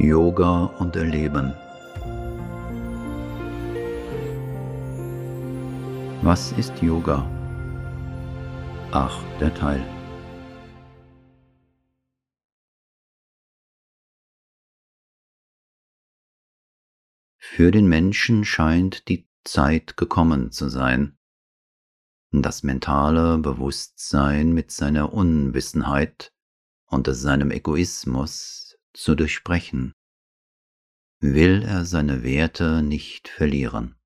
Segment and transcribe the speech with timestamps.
[0.00, 1.52] Yoga und Erleben.
[6.22, 7.28] Was ist Yoga?
[8.92, 9.84] Ach, der Teil.
[17.38, 21.18] Für den Menschen scheint die Zeit gekommen zu sein,
[22.30, 26.32] das mentale Bewusstsein mit seiner Unwissenheit
[26.86, 29.92] und seinem Egoismus zu durchbrechen,
[31.20, 33.96] will er seine Werte nicht verlieren.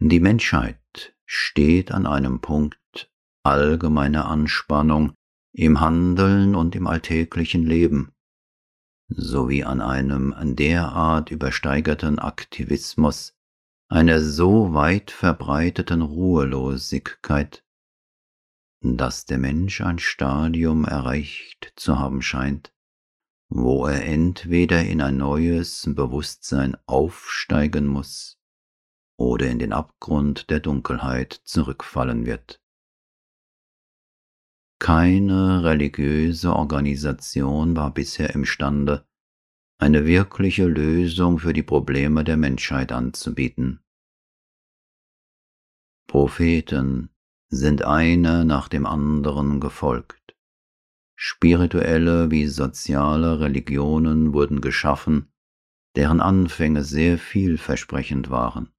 [0.00, 3.10] Die Menschheit steht an einem Punkt
[3.44, 5.14] allgemeiner Anspannung
[5.52, 8.12] im Handeln und im alltäglichen Leben,
[9.08, 13.34] sowie an einem derart übersteigerten Aktivismus
[13.88, 17.64] einer so weit verbreiteten Ruhelosigkeit,
[18.80, 22.73] dass der Mensch ein Stadium erreicht zu haben scheint,
[23.56, 28.36] wo er entweder in ein neues Bewusstsein aufsteigen muss
[29.16, 32.60] oder in den Abgrund der Dunkelheit zurückfallen wird.
[34.80, 39.06] Keine religiöse Organisation war bisher imstande,
[39.78, 43.84] eine wirkliche Lösung für die Probleme der Menschheit anzubieten.
[46.08, 47.10] Propheten
[47.50, 50.23] sind einer nach dem anderen gefolgt.
[51.16, 55.32] Spirituelle wie soziale Religionen wurden geschaffen,
[55.96, 58.70] deren Anfänge sehr vielversprechend waren.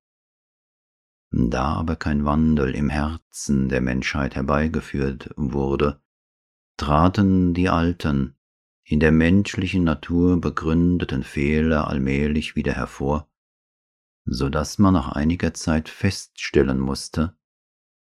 [1.31, 6.01] Da aber kein Wandel im Herzen der Menschheit herbeigeführt wurde,
[6.77, 8.35] traten die alten,
[8.83, 13.29] in der menschlichen Natur begründeten Fehler allmählich wieder hervor,
[14.25, 17.35] so dass man nach einiger Zeit feststellen musste,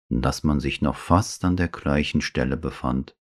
[0.09, 3.17] dass man sich noch fast an der gleichen Stelle befand,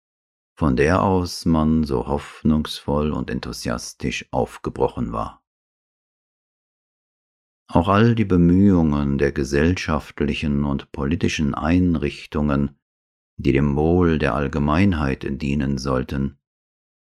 [0.56, 5.42] von der aus man so hoffnungsvoll und enthusiastisch aufgebrochen war.
[7.66, 12.78] Auch all die Bemühungen der gesellschaftlichen und politischen Einrichtungen,
[13.36, 16.38] die dem Wohl der Allgemeinheit dienen sollten,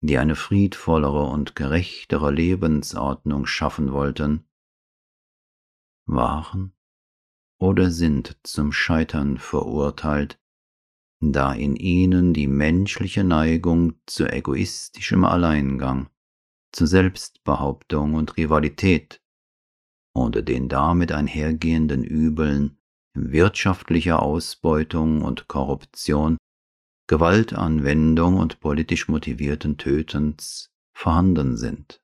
[0.02, 4.46] die eine friedvollere und gerechtere Lebensordnung schaffen wollten,
[6.06, 6.74] waren
[7.60, 10.40] oder sind zum Scheitern verurteilt,
[11.32, 16.10] da in ihnen die menschliche Neigung zu egoistischem Alleingang,
[16.72, 19.22] zu Selbstbehauptung und Rivalität
[20.16, 22.78] unter den damit einhergehenden Übeln
[23.16, 26.38] wirtschaftlicher Ausbeutung und Korruption
[27.08, 32.02] Gewaltanwendung und politisch motivierten Tötens vorhanden sind.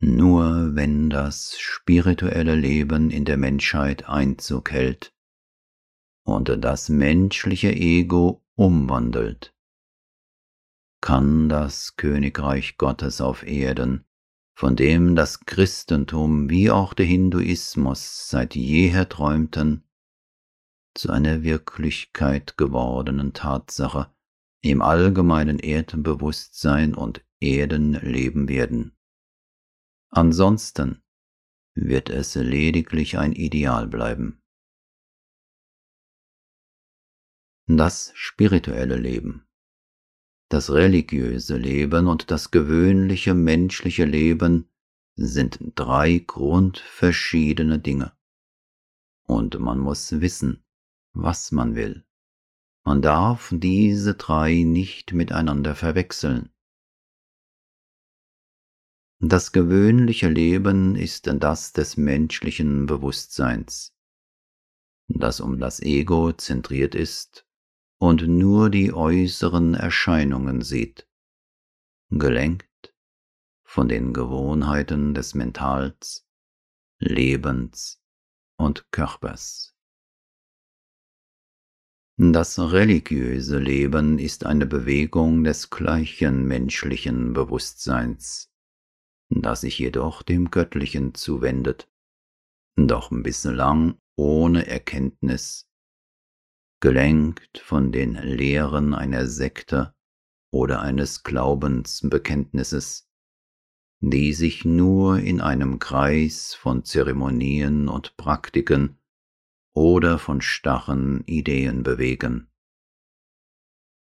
[0.00, 5.13] Nur wenn das spirituelle Leben in der Menschheit Einzug hält
[6.24, 9.54] und das menschliche Ego umwandelt,
[11.00, 14.04] kann das Königreich Gottes auf Erden,
[14.56, 19.84] von dem das Christentum wie auch der Hinduismus seit jeher träumten,
[20.94, 24.14] zu einer Wirklichkeit gewordenen Tatsache
[24.62, 28.96] im allgemeinen Erdenbewusstsein und Erdenleben werden.
[30.10, 31.02] Ansonsten
[31.74, 34.43] wird es lediglich ein Ideal bleiben.
[37.66, 39.46] Das spirituelle Leben,
[40.50, 44.68] das religiöse Leben und das gewöhnliche menschliche Leben
[45.16, 48.12] sind drei grundverschiedene Dinge.
[49.26, 50.62] Und man muss wissen,
[51.14, 52.04] was man will.
[52.84, 56.50] Man darf diese drei nicht miteinander verwechseln.
[59.20, 63.96] Das gewöhnliche Leben ist das des menschlichen Bewusstseins,
[65.08, 67.43] das um das Ego zentriert ist
[68.04, 71.08] und nur die äußeren Erscheinungen sieht,
[72.10, 72.94] gelenkt
[73.66, 76.28] von den Gewohnheiten des Mentals,
[76.98, 78.02] Lebens
[78.58, 79.74] und Körpers.
[82.18, 88.52] Das religiöse Leben ist eine Bewegung des gleichen menschlichen Bewusstseins,
[89.30, 91.90] das sich jedoch dem Göttlichen zuwendet,
[92.76, 95.70] doch bislang ohne Erkenntnis,
[96.84, 99.94] gelenkt von den Lehren einer Sekte
[100.52, 103.08] oder eines Glaubensbekenntnisses,
[104.00, 108.98] die sich nur in einem Kreis von Zeremonien und Praktiken
[109.74, 112.52] oder von starren Ideen bewegen.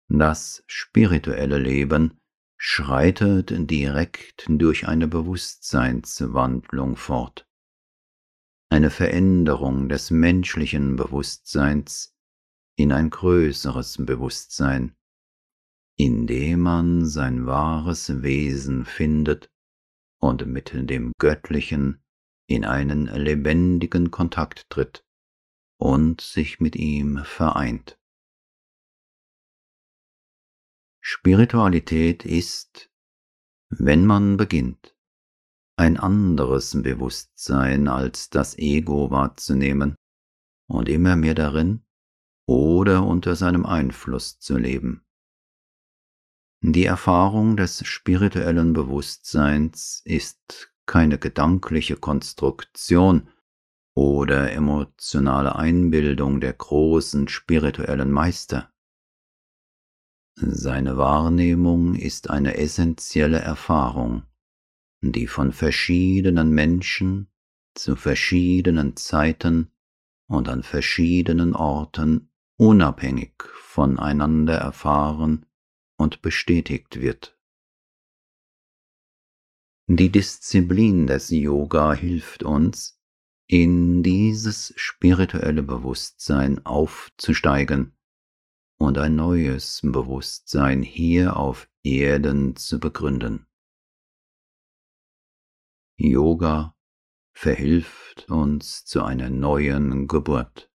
[0.07, 2.21] Das spirituelle Leben
[2.55, 7.45] schreitet direkt durch eine Bewusstseinswandlung fort,
[8.69, 12.15] eine Veränderung des menschlichen Bewusstseins
[12.75, 14.95] in ein größeres Bewusstsein,
[15.97, 19.51] indem man sein wahres Wesen findet
[20.19, 22.03] und mit dem Göttlichen
[22.47, 25.05] in einen lebendigen Kontakt tritt
[25.77, 27.97] und sich mit ihm vereint.
[31.03, 32.91] Spiritualität ist,
[33.69, 34.95] wenn man beginnt,
[35.77, 39.95] ein anderes Bewusstsein als das Ego wahrzunehmen
[40.67, 41.83] und immer mehr darin
[42.47, 45.05] oder unter seinem Einfluss zu leben.
[46.63, 53.29] Die Erfahrung des spirituellen Bewusstseins ist keine gedankliche Konstruktion
[53.95, 58.71] oder emotionale Einbildung der großen spirituellen Meister.
[60.35, 64.23] Seine Wahrnehmung ist eine essentielle Erfahrung,
[65.01, 67.27] die von verschiedenen Menschen
[67.75, 69.71] zu verschiedenen Zeiten
[70.27, 72.30] und an verschiedenen Orten
[72.61, 75.47] unabhängig voneinander erfahren
[75.97, 77.35] und bestätigt wird.
[79.87, 83.01] Die Disziplin des Yoga hilft uns,
[83.47, 87.97] in dieses spirituelle Bewusstsein aufzusteigen
[88.77, 93.47] und ein neues Bewusstsein hier auf Erden zu begründen.
[95.97, 96.77] Yoga
[97.33, 100.70] verhilft uns zu einer neuen Geburt.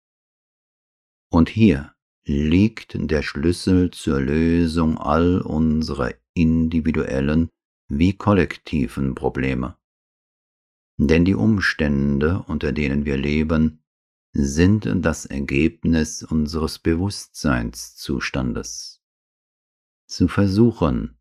[1.32, 1.94] Und hier
[2.26, 7.50] liegt der Schlüssel zur Lösung all unserer individuellen
[7.88, 9.78] wie kollektiven Probleme.
[10.98, 13.82] Denn die Umstände, unter denen wir leben,
[14.34, 19.02] sind das Ergebnis unseres Bewusstseinszustandes.
[20.08, 21.18] Zu versuchen,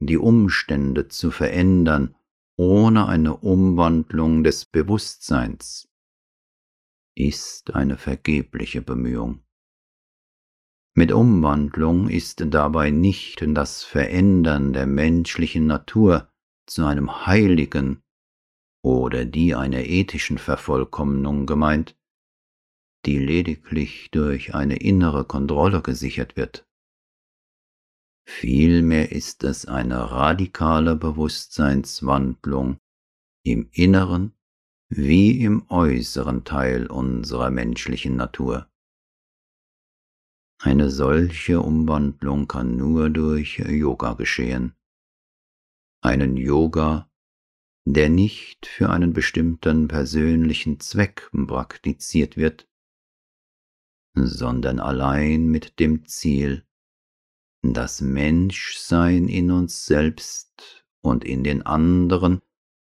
[0.00, 2.14] die Umstände zu verändern,
[2.58, 5.88] ohne eine Umwandlung des Bewusstseins,
[7.14, 9.45] ist eine vergebliche Bemühung.
[10.98, 16.32] Mit Umwandlung ist dabei nicht das Verändern der menschlichen Natur
[16.64, 18.02] zu einem Heiligen
[18.82, 21.98] oder die einer ethischen Vervollkommnung gemeint,
[23.04, 26.66] die lediglich durch eine innere Kontrolle gesichert wird.
[28.26, 32.78] Vielmehr ist es eine radikale Bewusstseinswandlung
[33.44, 34.32] im inneren
[34.88, 38.70] wie im äußeren Teil unserer menschlichen Natur.
[40.58, 44.74] Eine solche Umwandlung kann nur durch Yoga geschehen.
[46.02, 47.10] Einen Yoga,
[47.84, 52.68] der nicht für einen bestimmten persönlichen Zweck praktiziert wird,
[54.14, 56.66] sondern allein mit dem Ziel,
[57.62, 62.40] das Menschsein in uns selbst und in den anderen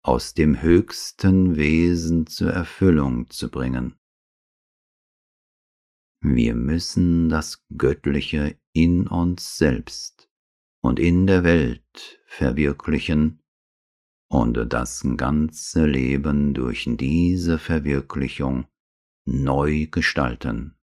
[0.02, 4.00] aus dem höchsten Wesen zur Erfüllung zu bringen.
[6.30, 10.30] Wir müssen das Göttliche in uns selbst
[10.82, 13.42] und in der Welt verwirklichen
[14.30, 18.68] und das ganze Leben durch diese Verwirklichung
[19.26, 20.78] neu gestalten.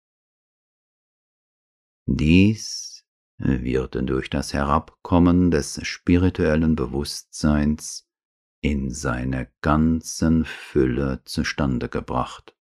[2.08, 3.06] Dies
[3.38, 8.10] wird durch das Herabkommen des spirituellen Bewusstseins
[8.62, 12.53] in seiner ganzen Fülle zustande gebracht.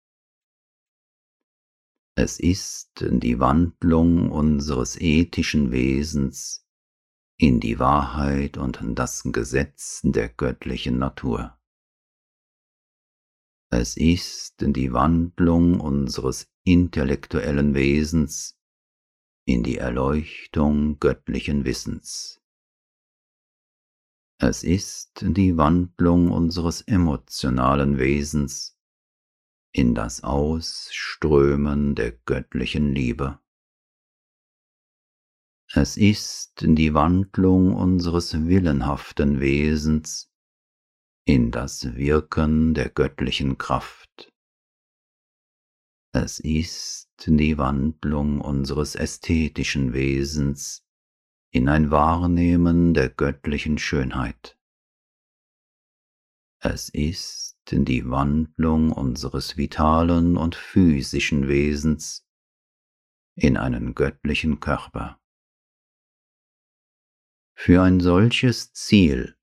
[2.16, 6.68] Es ist die Wandlung unseres ethischen Wesens
[7.38, 11.58] in die Wahrheit und das Gesetz der göttlichen Natur.
[13.72, 18.60] Es ist die Wandlung unseres intellektuellen Wesens
[19.46, 22.42] in die Erleuchtung göttlichen Wissens.
[24.38, 28.78] Es ist die Wandlung unseres emotionalen Wesens
[29.74, 33.40] in das Ausströmen der göttlichen Liebe.
[35.74, 40.30] Es ist die Wandlung unseres willenhaften Wesens
[41.26, 44.34] in das Wirken der göttlichen Kraft.
[46.14, 50.86] Es ist die Wandlung unseres ästhetischen Wesens
[51.54, 54.58] in ein Wahrnehmen der göttlichen Schönheit.
[56.60, 62.28] Es ist die Wandlung unseres vitalen und physischen Wesens
[63.36, 65.20] in einen göttlichen Körper.
[67.56, 69.38] Für ein solches Ziel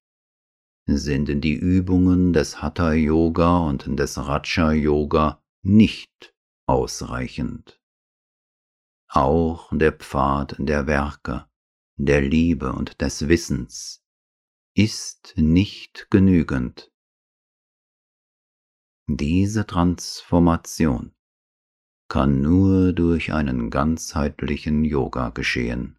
[0.86, 6.34] sind die Übungen des Hatha Yoga und des Raja Yoga nicht
[6.66, 7.80] ausreichend.
[9.08, 11.46] Auch der Pfad der Werke,
[11.96, 14.04] der Liebe und des Wissens
[14.74, 16.92] ist nicht genügend.
[19.10, 21.14] Diese Transformation
[22.10, 25.98] kann nur durch einen ganzheitlichen Yoga geschehen.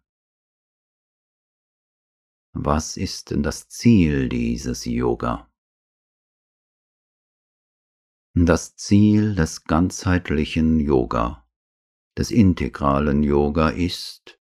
[2.52, 5.50] was ist denn das Ziel dieses Yoga?
[8.34, 11.44] Das Ziel des ganzheitlichen Yoga,
[12.16, 14.40] des integralen Yoga ist,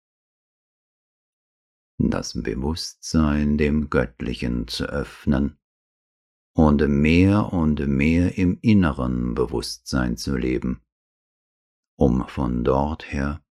[1.96, 5.57] das Bewusstsein dem Göttlichen zu öffnen
[6.58, 10.80] und mehr und mehr im inneren Bewusstsein zu leben,
[11.96, 13.44] um von dort her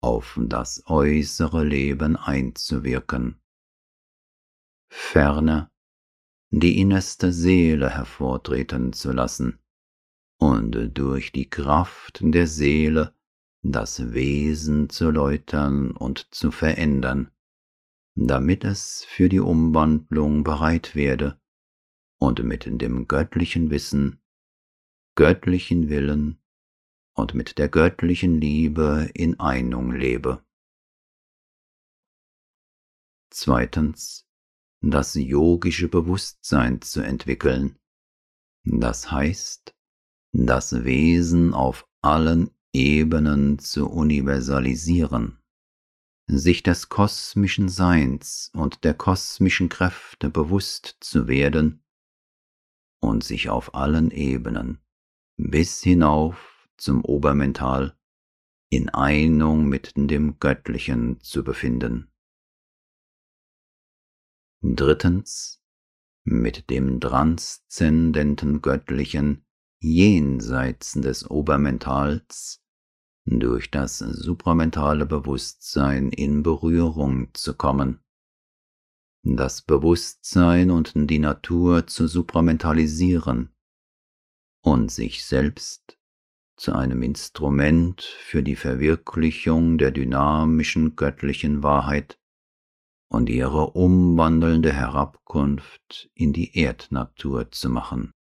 [0.00, 3.38] auf das äußere Leben einzuwirken.
[4.90, 5.70] Ferner
[6.48, 9.58] die innerste Seele hervortreten zu lassen,
[10.40, 13.14] und durch die Kraft der Seele
[13.62, 17.30] das Wesen zu läutern und zu verändern,
[18.14, 21.38] damit es für die Umwandlung bereit werde
[22.24, 24.18] und mit dem göttlichen Wissen,
[25.14, 26.42] göttlichen Willen
[27.14, 30.42] und mit der göttlichen Liebe in Einung lebe.
[33.30, 34.26] Zweitens,
[34.80, 37.78] das yogische Bewusstsein zu entwickeln,
[38.64, 39.74] das heißt,
[40.32, 45.42] das Wesen auf allen Ebenen zu universalisieren,
[46.26, 51.83] sich des kosmischen Seins und der kosmischen Kräfte bewusst zu werden
[53.04, 54.78] und sich auf allen Ebenen
[55.36, 57.96] bis hinauf zum Obermental
[58.70, 62.10] in Einung mit dem Göttlichen zu befinden.
[64.62, 65.62] Drittens,
[66.24, 69.44] mit dem transzendenten Göttlichen
[69.80, 72.62] jenseits des Obermentals
[73.26, 78.03] durch das supramentale Bewusstsein in Berührung zu kommen,
[79.24, 83.54] das Bewusstsein und die Natur zu supramentalisieren
[84.62, 85.98] und sich selbst
[86.56, 92.20] zu einem Instrument für die Verwirklichung der dynamischen göttlichen Wahrheit
[93.08, 98.12] und ihre umwandelnde Herabkunft in die Erdnatur zu machen.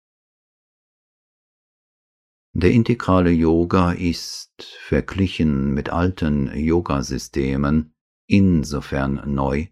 [2.54, 7.94] Der integrale Yoga ist, verglichen mit alten Yoga-Systemen,
[8.26, 9.68] insofern neu,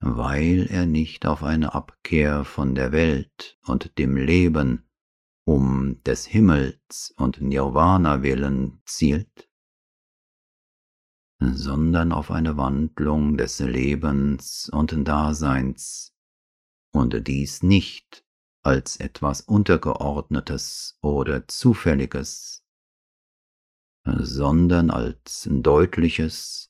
[0.00, 4.88] weil er nicht auf eine Abkehr von der Welt und dem Leben
[5.46, 9.48] um des Himmels und Nirvana willen zielt,
[11.40, 16.14] sondern auf eine Wandlung des Lebens und Daseins,
[16.92, 18.24] und dies nicht
[18.62, 22.64] als etwas Untergeordnetes oder Zufälliges,
[24.04, 26.69] sondern als deutliches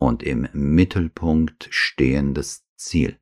[0.00, 3.20] und im Mittelpunkt stehendes Ziel.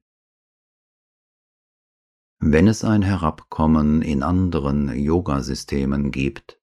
[2.40, 6.62] Wenn es ein Herabkommen in anderen Yoga-Systemen gibt,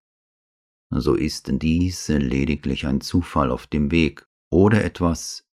[0.89, 5.45] so ist dies lediglich ein Zufall auf dem Weg oder etwas,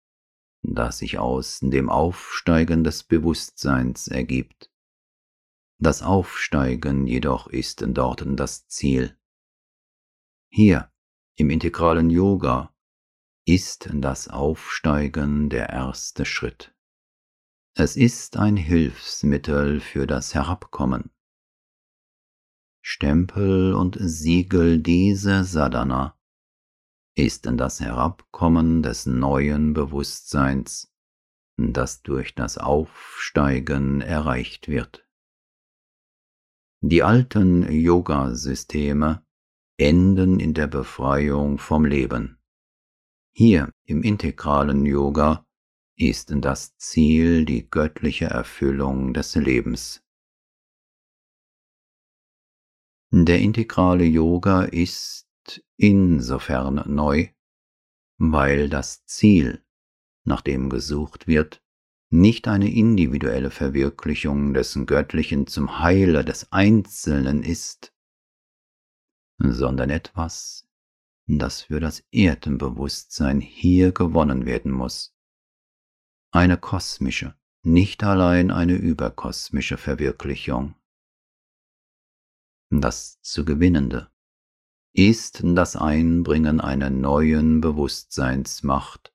[0.61, 4.71] das sich aus dem Aufsteigen des Bewusstseins ergibt.
[5.79, 9.17] Das Aufsteigen jedoch ist dort das Ziel.
[10.53, 10.91] Hier
[11.35, 12.70] im integralen Yoga
[13.45, 16.75] ist das Aufsteigen der erste Schritt.
[17.75, 21.09] Es ist ein Hilfsmittel für das Herabkommen.
[22.83, 26.17] Stempel und Siegel dieser Sadhana
[27.15, 30.91] ist das Herabkommen des neuen Bewusstseins,
[31.57, 35.07] das durch das Aufsteigen erreicht wird.
[36.81, 39.23] Die alten Yoga-Systeme
[39.77, 42.40] enden in der Befreiung vom Leben.
[43.33, 45.45] Hier im integralen Yoga
[45.95, 50.03] ist das Ziel die göttliche Erfüllung des Lebens.
[53.13, 55.27] Der integrale Yoga ist
[55.77, 57.29] insofern neu,
[58.17, 59.65] weil das Ziel,
[60.25, 61.63] nach dem gesucht wird,
[62.09, 67.93] nicht eine individuelle Verwirklichung des Göttlichen zum Heile des Einzelnen ist,
[69.39, 70.67] sondern etwas,
[71.37, 75.15] das für das Erdenbewusstsein hier gewonnen werden muss.
[76.31, 80.75] Eine kosmische, nicht allein eine überkosmische Verwirklichung.
[82.69, 84.11] Das zu Gewinnende
[84.93, 89.13] ist das Einbringen einer neuen Bewusstseinsmacht,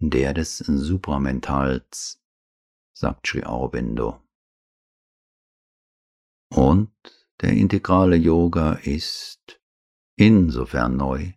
[0.00, 2.22] der des Supramentals,
[2.92, 4.22] sagt Sri Aurobindo.
[6.50, 6.92] Und
[7.40, 9.57] der integrale Yoga ist
[10.18, 11.32] insofern neu,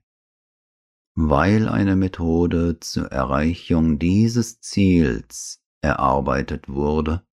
[1.16, 7.26] weil eine Methode zur Erreichung dieses Ziels erarbeitet wurde,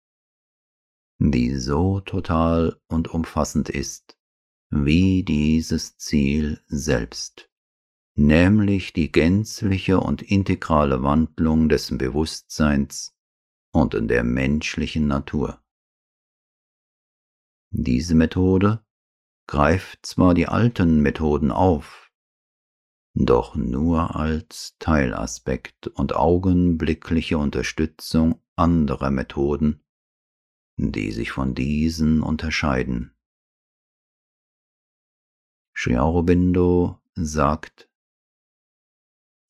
[1.18, 4.18] die so total und umfassend ist
[4.70, 7.50] wie dieses Ziel selbst,
[8.14, 13.16] nämlich die gänzliche und integrale Wandlung des Bewusstseins
[13.72, 15.62] und der menschlichen Natur.
[17.70, 18.84] Diese Methode
[19.48, 22.12] greift zwar die alten Methoden auf,
[23.14, 29.82] doch nur als Teilaspekt und augenblickliche Unterstützung anderer Methoden,
[30.76, 33.16] die sich von diesen unterscheiden.
[35.74, 37.90] Sri Aurobindo sagt,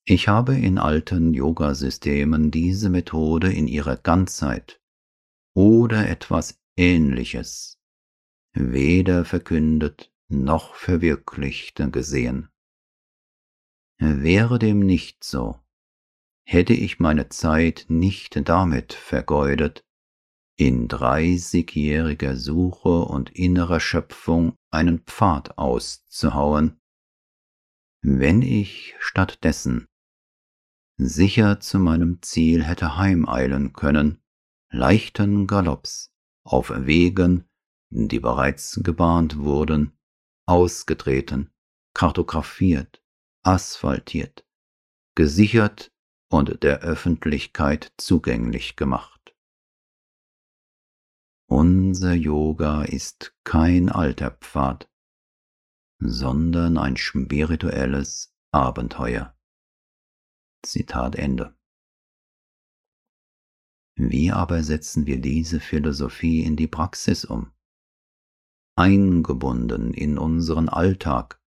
[0.05, 4.81] ich habe in alten Yoga-Systemen diese Methode in ihrer Ganzheit
[5.53, 7.78] oder etwas Ähnliches
[8.59, 12.49] weder verkündet noch verwirklicht gesehen.
[13.97, 15.59] Wäre dem nicht so,
[16.45, 19.83] hätte ich meine Zeit nicht damit vergeudet,
[20.57, 26.79] in dreißigjähriger Suche und innerer Schöpfung einen Pfad auszuhauen,
[28.01, 29.87] wenn ich stattdessen
[30.97, 34.21] sicher zu meinem Ziel hätte heimeilen können,
[34.69, 36.13] leichten Galopps
[36.43, 37.48] auf Wegen,
[37.89, 39.97] die bereits gebahnt wurden,
[40.45, 41.51] ausgetreten,
[41.93, 43.03] kartografiert,
[43.43, 44.45] asphaltiert,
[45.15, 45.91] gesichert
[46.29, 49.35] und der Öffentlichkeit zugänglich gemacht.
[51.47, 54.87] Unser Yoga ist kein alter Pfad,
[55.99, 59.35] sondern ein spirituelles Abenteuer.
[60.63, 61.57] Zitat Ende.
[63.95, 67.51] Wie aber setzen wir diese Philosophie in die Praxis um?
[68.79, 71.41] Eingebunden in unseren Alltag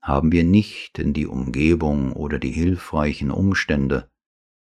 [0.00, 4.08] haben wir nicht in die Umgebung oder die hilfreichen Umstände,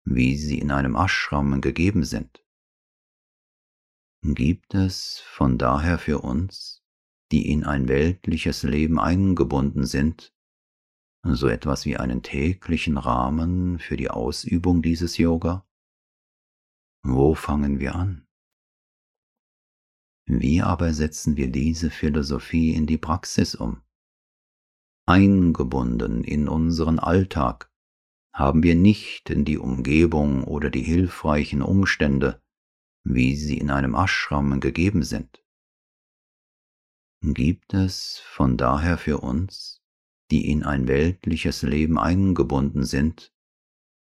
[0.05, 2.45] wie sie in einem Ashram gegeben sind.
[4.25, 6.83] Gibt es von daher für uns,
[7.31, 10.35] die in ein weltliches Leben eingebunden sind,
[11.23, 15.65] so etwas wie einen täglichen Rahmen für die Ausübung dieses Yoga?
[17.05, 18.27] Wo fangen wir an?
[20.33, 23.83] Wie aber setzen wir diese Philosophie in die Praxis um?
[25.05, 27.69] Eingebunden in unseren Alltag
[28.33, 32.41] haben wir nicht in die Umgebung oder die hilfreichen Umstände,
[33.03, 35.45] wie sie in einem Ashram gegeben sind.
[37.23, 39.83] Gibt es von daher für uns,
[40.31, 43.35] die in ein weltliches Leben eingebunden sind,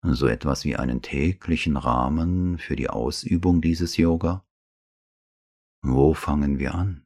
[0.03, 4.45] so etwas wie einen täglichen Rahmen für die Ausübung dieses Yoga?
[5.83, 7.05] Wo fangen wir an?